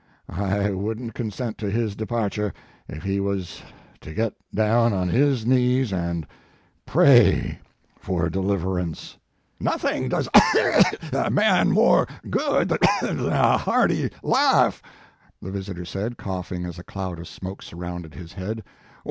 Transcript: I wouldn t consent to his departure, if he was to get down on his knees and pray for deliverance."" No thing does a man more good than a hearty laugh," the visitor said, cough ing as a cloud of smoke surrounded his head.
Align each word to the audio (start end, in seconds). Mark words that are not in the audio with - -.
I 0.33 0.71
wouldn 0.71 1.09
t 1.09 1.11
consent 1.11 1.59
to 1.59 1.69
his 1.69 1.95
departure, 1.95 2.55
if 2.87 3.03
he 3.03 3.19
was 3.19 3.61
to 3.99 4.15
get 4.15 4.33
down 4.51 4.93
on 4.93 5.09
his 5.09 5.45
knees 5.45 5.93
and 5.93 6.25
pray 6.87 7.59
for 7.99 8.27
deliverance."" 8.27 9.19
No 9.59 9.73
thing 9.73 10.09
does 10.09 10.27
a 11.13 11.29
man 11.29 11.69
more 11.69 12.07
good 12.31 12.69
than 13.01 13.19
a 13.29 13.57
hearty 13.59 14.09
laugh," 14.23 14.81
the 15.39 15.51
visitor 15.51 15.85
said, 15.85 16.17
cough 16.17 16.51
ing 16.51 16.65
as 16.65 16.79
a 16.79 16.83
cloud 16.83 17.19
of 17.19 17.27
smoke 17.27 17.61
surrounded 17.61 18.15
his 18.15 18.33
head. 18.33 18.63